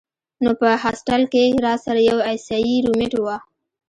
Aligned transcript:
نو 0.43 0.51
پۀ 0.59 0.69
هاسټل 0.83 1.21
کښې 1.31 1.45
راسره 1.65 2.01
يو 2.09 2.17
عيسائي 2.29 2.75
رومېټ 2.85 3.13
وۀ 3.23 3.35